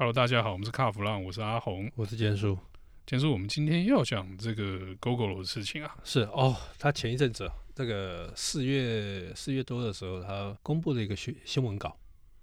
[0.00, 2.56] Hello，大家好，我们是卡弗浪，我是阿红，我是坚叔。
[3.04, 5.96] 坚叔，我们今天要讲这个 Gogoro 的事情啊。
[6.04, 11.98] 是哦，他前一阵子这个四月四月多的时候，他公布了一个新新闻稿。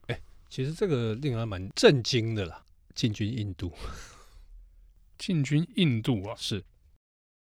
[0.08, 2.62] 哎，其实这个令人蛮震惊的啦，
[2.94, 3.72] 进军印度，
[5.18, 6.62] 进军印度啊，是。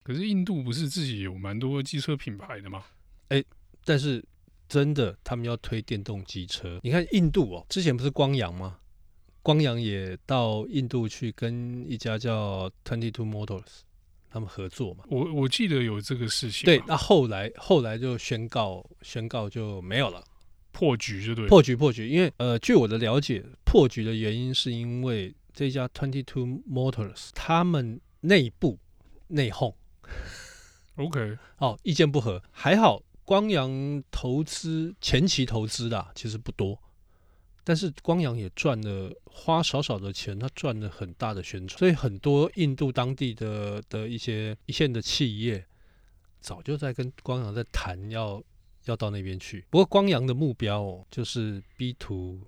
[0.05, 2.85] 可是印度不是自己有蛮多机车品牌的吗？
[3.31, 3.43] 哎，
[3.85, 4.25] 但是
[4.69, 6.79] 真的，他们要推电动机车。
[6.85, 8.79] 你看印度哦，之前不是光阳吗？
[9.45, 13.83] 光阳也到印度去跟一家叫 Twenty Two Motors
[14.31, 15.05] 他们合作嘛？
[15.09, 16.65] 我我记得有这个事情。
[16.65, 20.25] 对，那后来后来就宣告宣告就没有了，
[20.73, 21.47] 破局就对。
[21.47, 28.79] 破局破局，因为呃，据我的了解，破局的原因是因为这家 Twenty Two Motors 他们内部
[29.29, 29.75] 内讧。
[30.97, 36.81] OK，哦，意见不合，还好光阳投资前期投资的其实不多。
[37.67, 45.65] 但是光阳也赚了，花少少的钱，他赚了很大的宣传，所以很多印度当地的的一些一线的企业，
[46.41, 48.43] 早就在跟光阳在谈要
[48.85, 49.65] 要到那边去。
[49.71, 52.39] 不过光阳的目标哦，就是 B to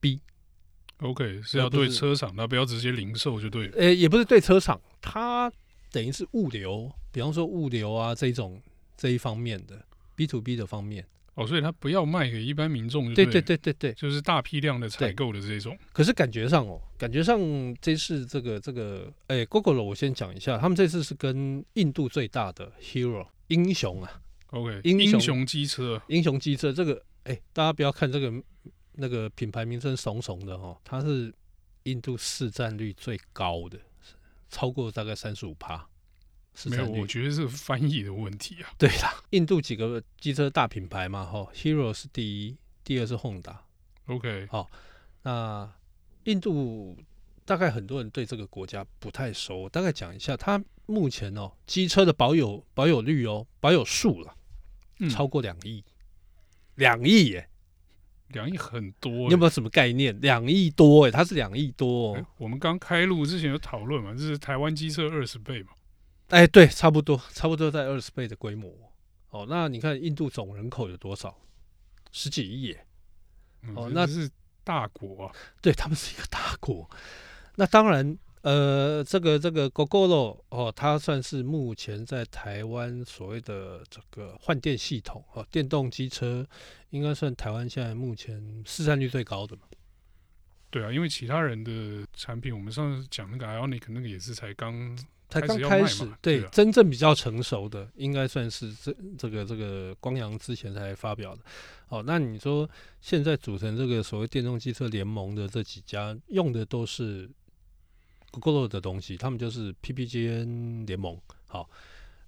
[0.00, 3.76] B，OK，是要对车厂，那不要直接零售就对了。
[3.76, 5.52] 诶，也不是对车厂，它
[5.92, 8.58] 等于是物流，比方说物流啊这种
[8.96, 9.84] 这一方面的
[10.16, 11.06] B to B 的方面。
[11.34, 15.78] 哦，所以他不要卖给一般民众，对对对对对，就是大批量的采购的这种。
[15.92, 17.38] 可是感觉上哦，感觉上
[17.80, 28.32] 这次这个这个，哎，Google 我先讲一下，他们这次是跟印度最大的 Hero 英雄啊，OK，英雄机车，英雄机车这个，哎，大家不要看这个
[28.94, 31.32] 那个品牌名称怂怂的哦，它是
[31.84, 33.78] 印度市占率最高的，
[34.48, 35.86] 超过大概三十五趴。
[36.66, 38.70] 没有，我觉得是翻译的问题啊。
[38.76, 43.56] 对啦，印度几个机车大品牌嘛，哈，Hero 是第一，第二是 Honda。
[44.06, 44.68] OK，好，
[45.22, 45.72] 那
[46.24, 46.96] 印度
[47.44, 54.34] 大概很多人对这个国家不太熟，大概讲一下，它目前哦，机车的保有保有率哦，保有数了，
[55.08, 55.82] 超过两亿，
[56.74, 57.48] 两亿耶，
[58.28, 59.12] 两亿很多。
[59.12, 60.20] 你有没有什么概念？
[60.20, 62.26] 两亿多哎，它是两亿多哦。
[62.36, 65.70] 我们刚开录之前有讨论嘛，这是台湾机车二十倍嘛。
[66.30, 68.72] 哎，对，差不多，差不多在二十倍的规模。
[69.30, 71.36] 哦，那你看印度总人口有多少？
[72.12, 72.86] 十几亿耶。
[73.74, 74.30] 哦，那是
[74.64, 75.32] 大国啊。
[75.60, 76.88] 对，他们是一个大国。
[77.56, 86.46] 那当然，呃，这个这个 Gogoro 哦，它算是目前在台湾所谓的这个换电系统哦，电动机车
[86.90, 89.62] 应该算台湾现在目前市占率最高的嘛。
[90.70, 94.96] 对啊，因为其他人的产品，我们上次讲那个 Ionic 那个也是才刚。
[95.32, 101.42] 才刚开始，对，真正比较成熟的，应该算是这这个这个光阳之前才发表的。
[101.88, 102.68] 哦，那你说
[103.00, 107.30] 现在组成这个所谓电动汽车联盟的这几家，用的都是
[108.32, 111.16] Gogoro 的东西，他们就是 PPGN 联盟。
[111.46, 111.70] 好，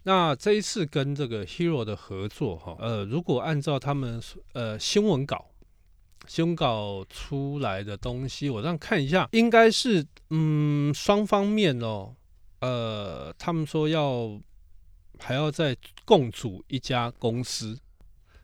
[0.04, 5.50] 那这一次跟这个 Hero 的合作，哈，呃，如果按照他们呃新闻稿
[6.26, 12.14] 新稿出来的东西，我让看一下，应该是嗯双方面哦。
[12.60, 14.40] 呃，他们说要
[15.18, 17.76] 还要再共组一家公司，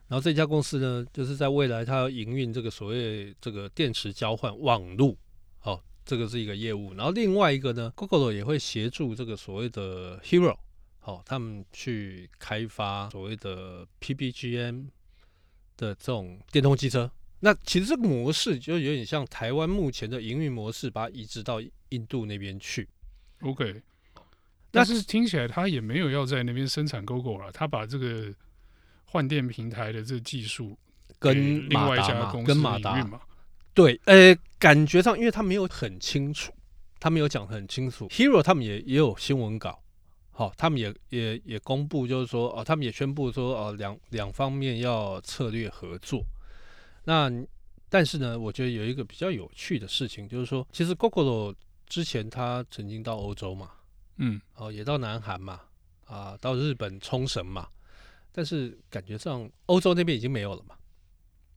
[0.07, 5.15] 然后这家公司呢，就是在未来它要营运这个所谓这个电池交换网络，
[5.63, 6.93] 哦，这个是一个业务。
[6.95, 10.57] 然后另外一个呢，Gogoro 也会协助这个所谓的 Hero，
[11.03, 14.87] 哦，他们去开发所谓的 PPGM
[15.77, 17.09] 的这种电动机车。
[17.39, 22.87] 那其实这个模式就有点像台湾目前的营运模式，把它移植到印度那边去。
[23.41, 23.81] OK。
[24.71, 28.31] 但是听起来他也没有要在那边生产 Gogoro 了，他把这个
[29.05, 30.77] 换电平台的这个技术
[31.17, 33.19] 跟另外一家公司跟马达嘛，
[33.73, 36.53] 对，呃，感觉上因为他没有很清楚，
[36.99, 38.07] 他没有讲很清楚。
[38.09, 39.81] Hero 他们也也有新闻稿，
[40.31, 46.23] 好，他们也也也公布，就是说哦，他们也宣布说哦，两两方面要策略合作。
[47.03, 47.31] 那
[47.89, 51.55] 但是呢，我觉得有一个比较有趣的事情，就是说，其实 Gogoro
[51.87, 53.71] 之前他曾经到欧洲嘛。
[54.17, 55.61] 嗯，哦，也到南韩嘛，
[56.05, 57.69] 啊，到日本冲绳嘛，
[58.31, 60.75] 但是感觉上欧洲那边已经没有了嘛。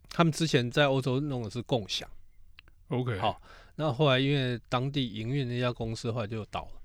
[0.08, 2.08] 他们之前在欧洲弄的是共享
[2.88, 3.42] ，OK，好，
[3.74, 6.82] 那后来因为当地营运那家公司后来就倒了。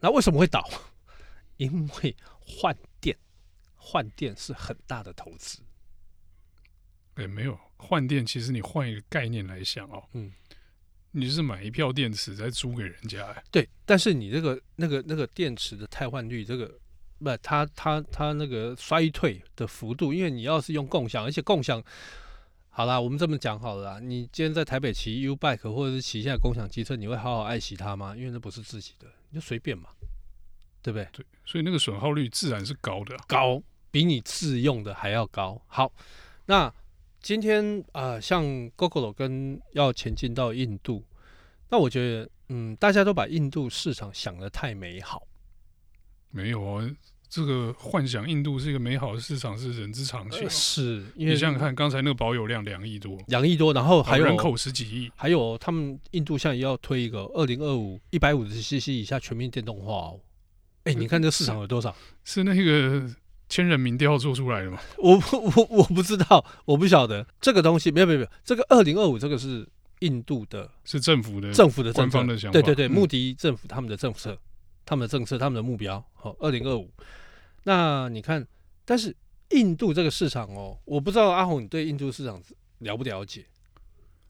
[0.00, 0.68] 那为什么会倒？
[1.56, 3.16] 因为换电，
[3.74, 5.60] 换电是很大的投资。
[7.14, 10.32] 哎，没有换电，其实你换一个概念来想哦，嗯。
[11.12, 13.42] 你是买一票电池再租给人家哎？
[13.50, 16.66] 对，但是你这个那个那个电池的汰换率，这个
[17.18, 21.82] 不，它它它那个衰退的幅度，因为你要是用共享，而且共享
[22.68, 23.98] 好啦，我们这么讲好了啦。
[23.98, 28.14] 你今天在台北骑 U bike 或者是骑一下共享机车，你会好好爱惜它吗？
[28.14, 29.88] 因为那不是自己的，你就随便嘛，
[30.82, 31.08] 对不对？
[31.12, 35.58] 对，所以那个损耗率自然是高的，高比你自用的还要高。
[35.66, 35.90] 好，
[36.44, 36.70] 那
[37.26, 38.44] 今天啊、呃，像
[38.76, 41.02] Gogoro 跟要前进到印度，
[41.68, 45.26] 那我觉得，嗯，大家都把印度市场想得太美好。
[46.30, 46.88] 没有啊。
[47.28, 60.20] 这个幻想印度是一个美好的市场是人之常情，是因为你想想看，刚才那个保有量两亿多，两亿多，然后还有人口十几亿，还有他们印度现在也要推一个二零二五一百五十 CC 以下全面电动化哦。
[60.84, 61.92] 哎，你看这个市场有多少？
[62.22, 63.10] 是那个
[63.48, 64.78] 千人民调做出来的吗？
[64.98, 69.66] 我我我不知道，我不晓得这个东西没有没有没有，这个二零二五这个是
[70.00, 74.38] 印度的，是政府的政府的官方的想法，对对对，穆迪政府他们的政策。
[74.88, 76.88] 他们的政策，他们的目标，好，二零二五。
[77.64, 78.46] 那你看，
[78.84, 79.12] 但是
[79.50, 82.40] 印度这个市场哦，我不知道阿红你对印度市场
[82.78, 83.44] 了不了解？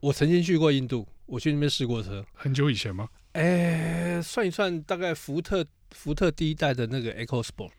[0.00, 3.06] 我曾经去过印度，我去那边试过车，很久以前吗？
[3.32, 7.72] 哎，算一算，大概福特福特第一代的那个 EcoSport，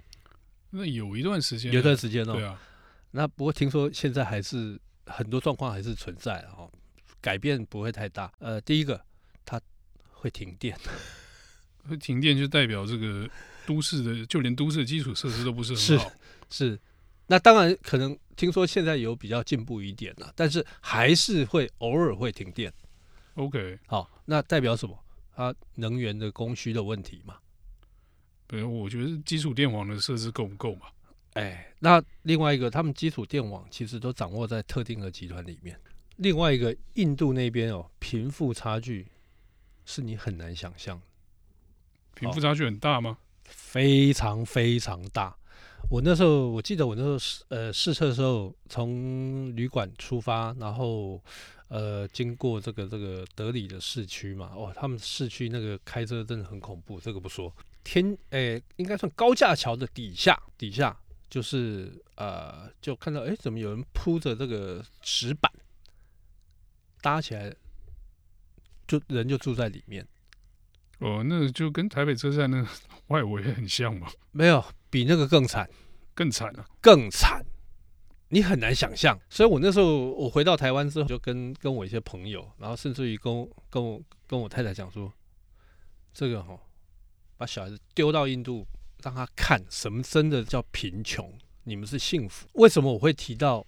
[0.70, 2.34] 那有一段时间，有一段时间哦。
[2.34, 2.60] 对啊。
[3.12, 6.72] 那不过听说现在还是很多状况还是存在哦，
[7.22, 8.32] 改变不会太大。
[8.40, 9.02] 呃，第一个
[9.46, 9.60] 它
[10.12, 10.78] 会停电。
[11.88, 13.30] 会停电就代表这个
[13.66, 16.12] 都市的，就连都市的基础设施都不是很好。
[16.50, 16.80] 是，是，
[17.28, 22.72] 那当然可能听说现在有比较进步一点了，但是还是会偶尔会停电。
[23.36, 25.00] OK，好，那代表什么？
[25.34, 27.38] 它能源的供需的问题嘛？
[28.48, 30.88] 对，我觉得基础电网的设置够不够嘛？
[31.34, 35.80] 哎，那另外一个，他们基础电网其实都掌握在特定的集团里面。
[36.16, 39.06] 另外一个，印度那边哦，贫富差距
[39.86, 41.00] 是你很难想象。
[42.16, 43.12] 贫富差距很大吗？
[43.12, 43.18] 哦？
[43.44, 45.38] 非常非常大。
[45.90, 51.22] 我那时候我记得我那时候试呃试车的时候，从旅馆出发，然后
[51.68, 57.00] 呃经过这个这个德里的市区嘛，哇，他们市区那个开车真的很恐怖。
[57.00, 57.54] 这个不说，
[57.88, 60.96] 天诶、欸，应该算高架桥的底下，底下
[61.30, 65.50] 就是呃就看到诶、欸，怎么有人铺着这个石板
[67.02, 67.56] 搭起来，
[68.86, 70.06] 就人就住在里面。
[71.00, 72.68] 哦，那就跟台北车站那
[73.08, 74.10] 外围很像嘛？
[74.32, 75.70] 没有，比那个更惨，
[76.14, 77.42] 更惨啊，更惨，
[78.30, 79.18] 你很难想象。
[79.30, 85.14] 所以我那时候我回到台湾之后，就跟跟我一些朋友，然后甚至于跟跟我跟我太太讲说，
[86.14, 86.60] 这个哈、哦，
[87.38, 88.66] 把小孩子丢到印度，
[89.04, 92.48] 让他看什么真的叫贫穷，你们是幸福。
[92.54, 93.66] 为什么我会提到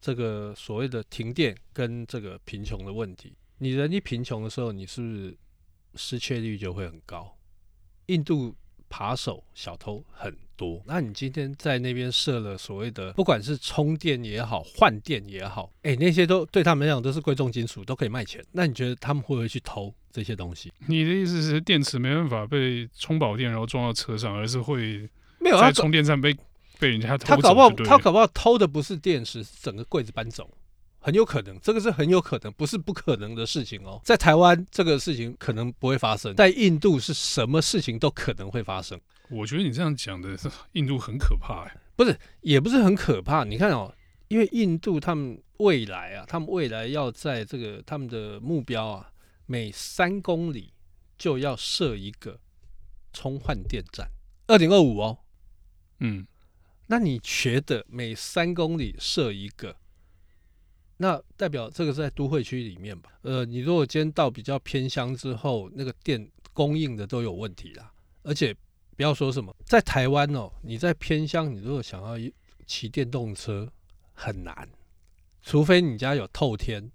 [0.00, 3.32] 这个所谓的停电跟这个贫穷的问题？
[3.58, 5.38] 你人一贫穷的时候，你是不是？
[5.94, 7.34] 失窃率就会很高。
[8.06, 8.54] 印度
[8.88, 18.44] 扒手小偷很多，那你今天在那边设了所谓的，不管是充电也好，换电也好，哎，那些都对他们来讲都是贵重金属，都可以卖钱。
[18.52, 20.72] 那你觉得他们会不会去偷这些东西？
[20.88, 26.36] 你的意思是电池没办法被充饱电然后装到车上，而是会没有在充电站被
[26.80, 27.36] 被人家偷？
[27.36, 30.50] 他搞不好他搞不好偷的不是电池，是整个柜子搬走。
[30.98, 34.00] 很有可能，这个是很有可能，不是不可能的事情哦。
[34.04, 39.00] 在台湾，这个事情可能不会发生；在印度，是什么事情都可能会发生。
[39.30, 40.36] 我觉得你这样讲的，
[40.72, 41.76] 印度很可怕哎。
[41.94, 43.44] 不是，也不是很可怕。
[43.44, 43.94] 你看哦，
[44.26, 49.08] 因为印度他们未来啊，他们未来要在这个他们的目标啊，
[49.50, 50.74] 每三公里
[51.16, 52.38] 就要设一个
[53.14, 54.10] 充换电站，
[54.46, 55.18] 二零二五哦。
[56.00, 56.26] 嗯，
[56.86, 59.74] 那你觉得每三公里设一个？
[60.98, 63.18] 那代表这个是在都会区里面吧？
[63.22, 67.90] 呃，你如果今天到比较偏乡之后，那个电供应的都有问题啦。
[68.24, 68.54] 而且
[68.96, 72.30] 不要说什么，在台湾哦，你在偏乡，你如果想要
[72.66, 73.72] 骑电动车
[74.12, 74.68] 很难，
[75.40, 76.92] 除非你家有透天，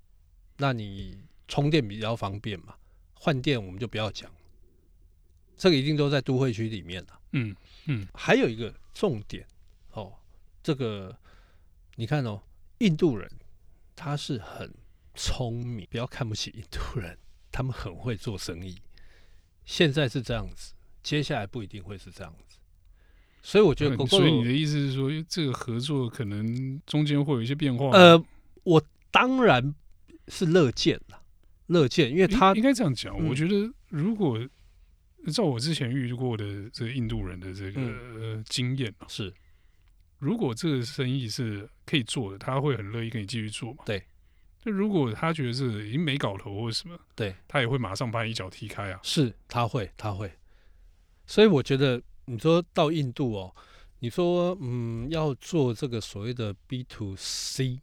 [0.58, 1.18] 那你
[1.54, 2.74] 充电比较方便嘛。
[3.14, 4.28] 换电我们就不要讲，
[5.56, 7.20] 这个一定都在都会区里面了。
[7.34, 7.56] 嗯
[7.86, 9.46] 嗯，还有一个重点
[9.92, 10.14] 哦，
[10.64, 11.16] 这个
[11.96, 12.42] 你看哦，
[12.80, 13.30] 印度人。
[13.96, 14.74] 他是很
[15.14, 17.16] 聪明，不要看不起印度人，
[17.52, 18.82] 他们很会做生意。
[19.66, 22.58] 现在是这样子，接下来不一定会是这样子。
[23.44, 27.92] 所以我觉得，所以你的意思是说，这个合作可能中间会有一些变化？
[27.92, 28.22] 呃，
[28.64, 29.76] 我当然
[30.28, 31.22] 是乐见了，
[31.68, 33.16] 乐见，因为他应该这样讲。
[33.18, 34.40] 嗯、我觉得，如果
[35.32, 39.34] 照我之前遇过的这个印度人的这个、嗯呃、经验是。
[40.20, 43.84] 如果这个生意是可以做的，他会很乐意跟你继续做嘛？
[43.86, 44.02] 对。
[44.64, 48.98] 那如果他觉得是已经没搞头或者什么，对，他也会马上把你一脚踢开啊。
[49.04, 50.32] 是，他会，他会。
[51.26, 53.54] 所以我觉得，你说到印度哦，
[54.00, 57.82] 你说嗯，要做这个所谓的 B to C，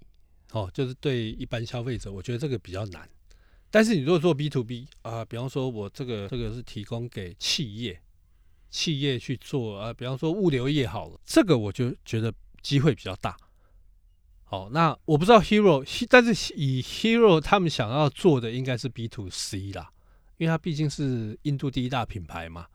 [0.52, 3.06] 哦，就是对一般消费者，我觉得这个比较难。
[3.70, 8.00] 但是你如果做 B to B 啊，比方说我这个这个是提供给企业，
[8.68, 13.36] 企业去做啊，比方说物流业好了，这个我就觉得机会比较大。
[14.44, 19.92] 好，那我不知道 Hero，但是以 Hero 他们想要做的应该是 B to C 啦，
[20.38, 22.66] 因为它毕竟是印度第一大品牌嘛。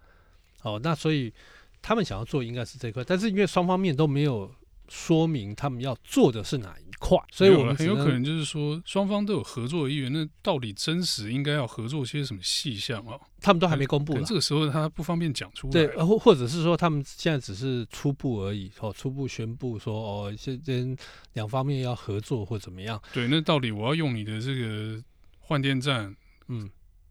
[0.62, 1.34] 好，那所以
[1.82, 4.50] 他们想要做应该是这块，但是因为双方面都没有
[4.88, 10.12] 说明他们要做的是哪一块，所以我们很有可能就是说双方都有合作的意愿。
[10.12, 13.20] 那到底真实应该要合作些什么细项啊？
[13.42, 14.24] 他们都还没公布呢。
[14.26, 15.74] 这个时候他不方便讲出来。
[15.74, 20.96] 对，或或者是说他们现在只是初步而已，哦，初步宣布说哦，这边
[21.34, 23.02] 两方面要合作或怎么样？
[23.14, 25.04] 对，那到底我要用你的这个
[25.40, 26.16] 换电站，
[26.48, 26.70] 嗯，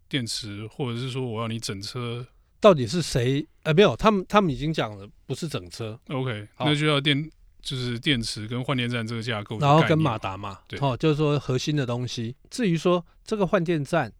[0.09, 2.25] 电池，或者是说我要你整车，
[2.59, 3.47] 到底是谁？
[3.63, 5.99] 呃，没有，他们他们已经讲了，不是整车。
[6.09, 7.29] OK，那就要电。
[7.65, 12.35] 就是电池跟换电站这个架构，然后跟马达嘛，对，哦，就是说核心的东西。
[12.51, 14.13] 至于说这个换电站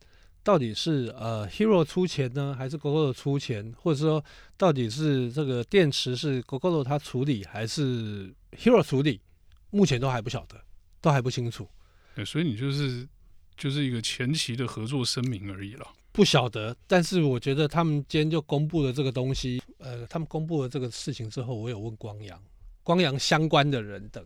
[0.44, 4.26] 到底是呃 Hero 出钱呢，还是 Gogoro 出钱，或者说
[4.58, 9.22] 到底是这个电池是 Gogoro 他处理，还是 Hero 处理，
[9.70, 10.60] 目前都还不晓得，
[11.00, 11.70] 都还不清楚。
[12.16, 13.08] 对，所以你就是
[13.56, 15.86] 就是一个前期的合作声明而已了。
[16.12, 22.42] 不晓得，但是我觉得他们今天就公布了这个东西，呃，他们公布了这个事情之后，我有问光阳。
[22.86, 24.24] 光阳相关的人等，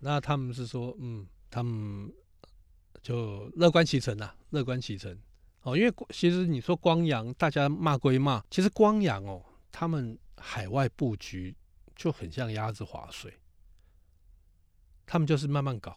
[0.00, 2.12] 那他们是说，嗯，他们
[3.00, 5.16] 就乐观其成啊，乐观其成。
[5.62, 9.40] 哦，因为其实你说光阳，大家骂归骂，其实光阳哦，
[9.70, 11.54] 他们海外布局
[11.94, 13.32] 就很像鸭子划水，
[15.06, 15.96] 他们就是慢慢搞。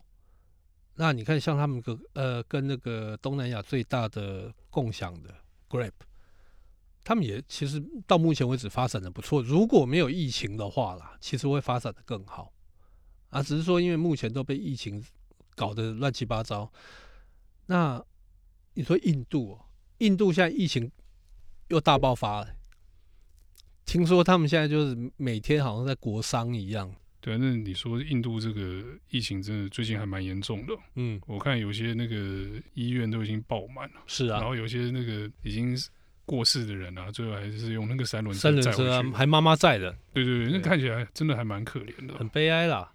[0.94, 5.34] 那你看，像他们个呃，跟那个东南亚最大的共享的
[5.68, 5.92] Grab。
[7.04, 12.54] 他们也其实到目前为止发展的不错，如果没有疫情的话啦，其实会发展的更好。
[13.30, 15.04] 啊，只是说因为目前都被疫情
[15.56, 16.72] 搞得乱七八糟。
[17.66, 18.04] 那
[18.74, 19.66] 你说印度哦，
[20.00, 20.92] 印度现在疫情
[21.70, 22.56] 又大爆发了，
[23.86, 26.94] 听说他们现在就是每天好像在国丧一样。
[27.22, 30.74] 对，那你说印度这个疫情真的最近还蛮严重的。
[30.96, 34.02] 嗯，我看有些那个医院都已经爆满了。
[34.06, 35.76] 是啊，然后有些那个已经。
[36.30, 39.90] 过世的人啊，最后还是用那个三轮三轮车啊，还妈妈载的。
[40.14, 42.94] 对对对，那看起来真的还蛮可怜的，很悲哀啦。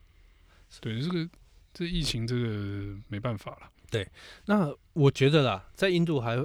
[0.80, 1.28] 对，这个
[1.72, 3.68] 这疫情这个没办法了。
[3.90, 4.08] 对，
[4.44, 6.36] 那我觉得啦，在印度还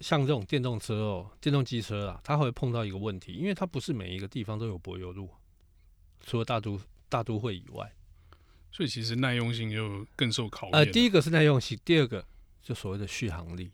[0.00, 5.30] 像这种电动车哦，电动机车啊，它会碰到一个问题，因为它不是每一个地方都有柏油路，
[6.20, 7.90] 除了大都大都会以外，
[8.70, 10.74] 所以其实耐用性就更受考验。
[10.74, 12.22] 呃，第一个是耐用性，第二个
[12.62, 13.70] 就所谓的续航力。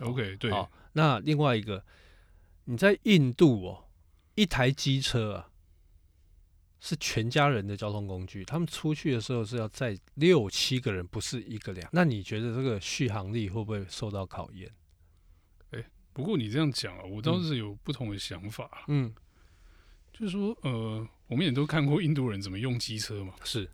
[0.00, 0.52] OK，对。
[0.94, 1.84] 那另外一个，
[2.64, 3.84] 你在印度哦，
[4.34, 5.50] 一台机车啊，
[6.80, 8.44] 是全家人的交通工具。
[8.44, 11.88] 他们出去的时候是要载六七个人，不是一个两。
[11.92, 14.70] 那你觉得这个续航力会不会受到考验？
[15.70, 18.84] 哎，不过你这样讲啊，我倒是有不同的想法。
[18.88, 19.12] 嗯，
[20.12, 23.34] 就是说，呃，我们也都看过印度人怎么用机车嘛。
[23.42, 23.68] 是，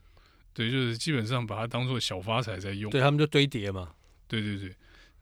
[0.54, 2.90] 对，就是基本上把它当做小发财在用。
[2.90, 3.94] 对，他们就堆叠嘛。
[4.26, 4.74] 对对对。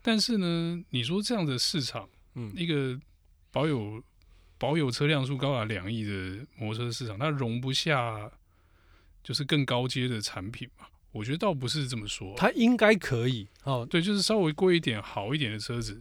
[0.09, 2.99] 但是呢，你说这样的市场，嗯，一个
[3.53, 4.03] 保有
[4.57, 8.31] 保有车辆数高达两亿的摩托车市场，它容不下
[9.23, 10.87] 就是更高阶的产品嘛？
[11.13, 13.87] 我觉得倒不是这么说，它应该可以哦。
[13.91, 16.01] 对，就是稍微贵一点、好一点的车子，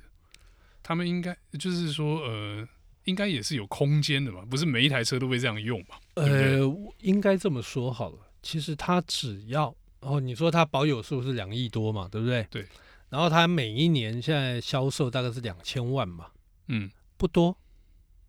[0.81, 2.65] 他们应该就是说，呃，
[3.03, 5.97] 应该也是有空间的嘛，不是每一台车都会这样用嘛？
[6.13, 8.19] 呃，对对应该这么说好了。
[8.41, 12.47] 其实它只要哦，你说它保有数是两亿多嘛，对不对？
[12.49, 12.65] 对。
[13.09, 16.31] 然后它每一年现在销售大概是两千万嘛，
[16.67, 17.57] 嗯，不多，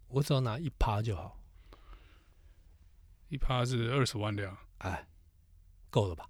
[0.09, 1.39] 我只要拿一趴就好，
[3.29, 5.07] 一趴是二十万辆，哎，
[5.91, 6.27] 够了吧？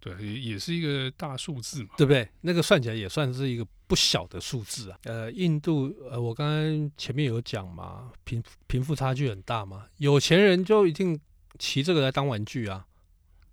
[0.00, 2.28] 对，也也是一个大数字嘛，对不对？
[2.40, 4.98] 那个算起来也算是一个不小的数字啊。
[5.04, 11.20] 呃，印度，呃，我刚刚前面有讲嘛，贫贫富差距很大嘛，有钱人就一定
[11.58, 12.86] 骑这个来当玩具啊。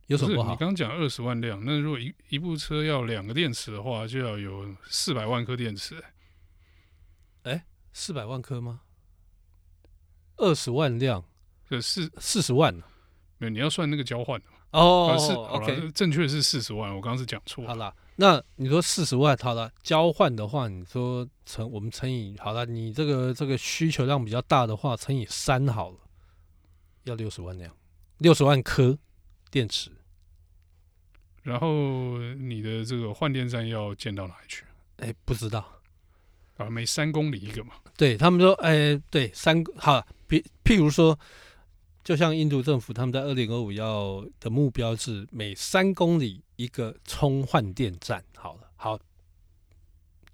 [0.07, 0.51] 有什么不好？
[0.51, 6.03] 你刚讲二十万辆，那如果一一部车要两个电池的话，就要有四百万颗电池。
[7.43, 8.81] 哎，四百万颗吗？
[10.37, 11.23] 二十万辆，
[11.69, 12.73] 这四四十万。
[13.37, 15.15] 没有，你要算那个交换的哦。
[15.19, 16.89] 是，OK，正确是四十万。
[16.95, 17.67] 我刚刚是讲错。
[17.67, 25.97] 好了，那你说四十万，好了，交换的话，你说乘我们乘以好了，你这个这个需求量比较大的话，乘以三好了，
[27.03, 27.75] 要六十万辆，
[28.19, 28.97] 六十万颗
[29.51, 29.91] 电池。
[31.47, 34.65] 然后你的这个换电站要建到哪里去？
[34.97, 35.65] 哎，不知道
[36.57, 37.75] 啊，每三公里一个嘛。
[37.95, 41.17] 对他们说，哎，对，三好，比譬如说，
[42.03, 48.21] 就像印度政府他们在二零二五要的目标是每三公里一个充换电站。
[48.35, 48.99] 好了，好，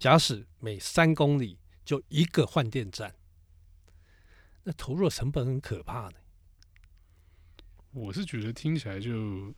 [0.00, 3.14] 假使每三公里就一个换电站，
[4.64, 6.14] 那投入的成本很可怕的。
[7.92, 9.54] 我是觉得听起来就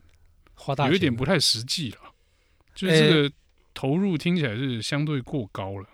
[0.57, 1.99] 花大，有一点不太实际了，
[2.75, 3.33] 就是这个
[3.73, 5.89] 投入听起来是相对过高了。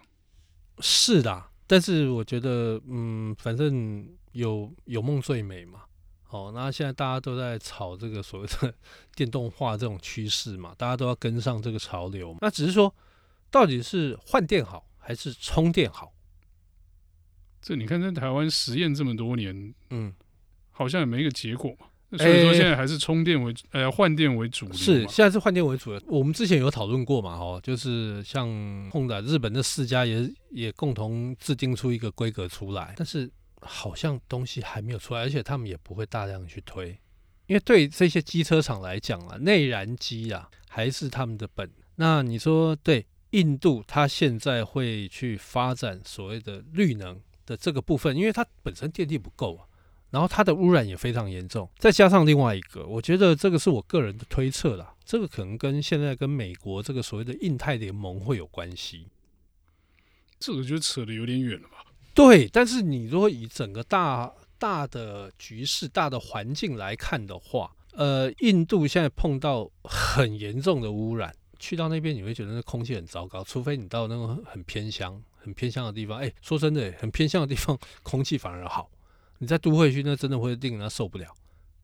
[0.78, 5.82] 是的，但是我觉得，嗯，反正有有梦最美嘛。
[6.30, 8.74] 哦，那现在大家都在炒这个所谓的
[9.14, 12.34] 电动化这种趋势嘛，大家都要跟上这个潮流。
[12.40, 12.94] 那只是说，
[13.50, 16.14] 到底是换电好还是充电好？
[17.60, 20.14] 这你看，在台湾实验这么多年，嗯，
[20.70, 21.86] 好像也没一个结果嘛。
[22.18, 26.02] 所以说现在还是充电为呃换电为主，是现在是换电为主的。
[26.06, 28.46] 我们之前有讨论过嘛，哦，就是像
[28.90, 36.90] Honda 日本的四家也也共同制定出一个规格出来，但是好像东西还没有出来，而且他们也不会大量去推，
[37.46, 41.70] 因为对这些机车厂来讲啊，内燃机啊还是他们的本。
[41.96, 49.64] 那你说对印度，它现在会去发展所谓的绿能的这个部分，因为它本身电力不够啊。
[50.12, 59.08] 然后它的污染也非常严重，再加上另外一个，我觉得这个是我个人的推测啦，这个可能跟现在跟美国这个所谓的印太联盟会有关系。
[60.38, 61.84] 这个就扯得有点远了吧？
[62.12, 76.18] 对，但是你如果以整个大大的局势、大的环境来看的话，呃，印度现在碰到很严重的污染，去到那边你会觉得那空气很糟糕，除非你到那种很偏乡、很偏乡的地方。
[76.18, 78.90] 哎，说真的，很偏乡的地方空气反而好。
[79.42, 81.26] 你在都会区，那真的会令人受不了。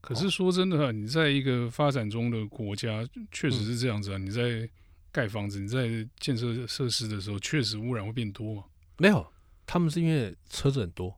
[0.00, 4.16] 可是说真的，你在一个发展中的国家，确实是这样子啊。
[4.16, 4.70] 你在
[5.10, 8.64] 盖房子、你在建设设施的时候，确实污染会变多吗？
[8.98, 9.26] 没有，
[9.66, 11.12] 他们是因为车子很多。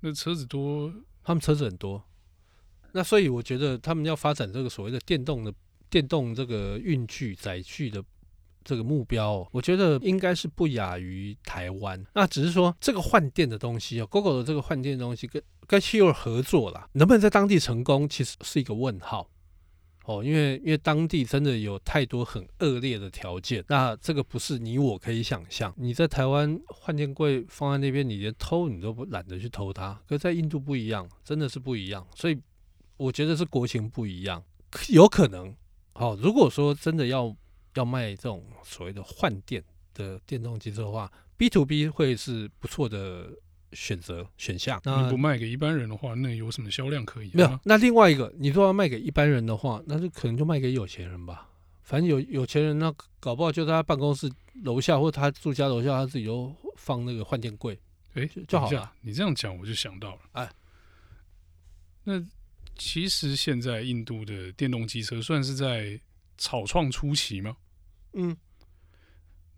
[0.00, 0.90] 那车子多，
[1.22, 2.02] 他们车子很多。
[2.92, 5.52] 那所以我觉得他们要发展这个所谓的电动的
[5.90, 8.02] 电动这个运具载具的。
[8.64, 12.04] 这个目标，我觉得应该是不亚于台湾。
[12.12, 19.30] 那只是说这个换电的东西哦，Gogoro 的这个换电的东西跟跟 Hero 合作啦，能不能在当地成功，其实是一个问号
[20.06, 20.24] 哦。
[20.24, 25.72] 因为因为当地真的有太多很恶劣的条件，那这个不是你我可以想象。
[25.76, 29.94] 你在台湾换电柜放在那边，你连偷你都不懒得去偷它。
[30.08, 32.04] 可是在印度不一样，真的是不一样。
[32.16, 32.36] 所以
[32.96, 34.42] 我觉得是国情不一样，
[34.88, 35.54] 有可能。
[35.92, 37.36] 好，如果说真的要。
[37.74, 39.62] 要卖这种所谓的换电
[39.94, 43.30] 的电动机车的话，B to B 会是不错的
[43.72, 44.80] 选择选项。
[44.84, 47.30] 那你不卖给一般人的话，那有什么销量可以？
[47.34, 47.60] 没有。
[47.64, 51.48] 那另外一个，你说要卖给一般人的话，那就可能就卖给有钱人吧。
[51.82, 54.30] 反正有有钱人，那搞不好就在他办公室
[54.62, 57.78] 楼下，或者他住家楼下，他自己就放那个换电柜，
[58.12, 58.92] 哎、欸，就好了。
[59.00, 60.50] 你这样讲，我就想到了，哎，
[62.04, 62.22] 那
[62.76, 65.98] 其实现在印度的电动机车算是在
[66.36, 67.56] 草创初期吗？
[68.12, 68.36] 嗯，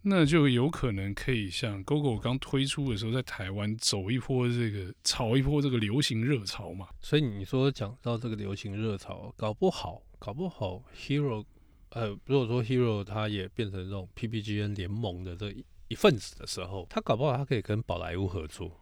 [0.03, 6.89] 那就有可能可以像 Gogoro 刚推出的时候，在台湾走一波这个炒一波这个流行热潮嘛。
[7.01, 11.45] 所以你说讲到这个流行热潮，搞不好搞不好 Hero，
[11.91, 15.55] 呃，如果说 Hero 它也变成这种 PPGN 联盟的这
[15.89, 18.81] 一份子的时候，他搞不好他可以跟宝莱坞合作，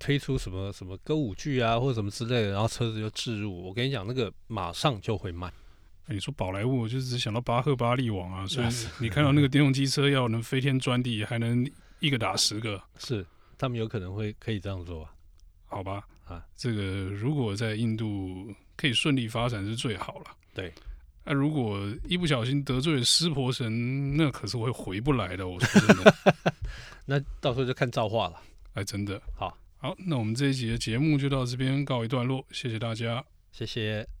[0.00, 3.56] 推出什么什么歌舞剧啊或者什么之类的，然后车子就置入。
[3.66, 5.52] 我跟你讲，那个马上就会卖。
[6.08, 8.68] 欸、你说宝莱坞，我就只想到巴赫巴利王啊，所以
[9.00, 13.26] 你看到那个电动机车要能飞天钻地，还能一个打十个， 是
[13.58, 15.08] 他们有可能会可以这样做，
[15.66, 16.04] 好吧？
[16.26, 20.26] 啊，这个如果在印度可以顺利发展是最好了。
[20.54, 20.72] 对，
[21.24, 25.46] 那、啊、如果一不小心得罪了湿婆神，那可是会回不来的。
[25.46, 26.14] 我说真的，
[27.06, 28.40] 那到时候就看造化了。
[28.74, 34.15] 哎，真的，好，好，那我们这一集的节目就到这边告一段落，谢谢大家，谢谢。